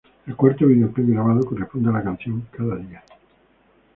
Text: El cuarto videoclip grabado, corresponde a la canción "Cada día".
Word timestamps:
El 0.25 0.35
cuarto 0.35 0.65
videoclip 0.65 1.09
grabado, 1.09 1.41
corresponde 1.41 1.89
a 1.91 1.93
la 1.93 2.03
canción 2.03 2.47
"Cada 2.51 2.75
día". 2.75 3.03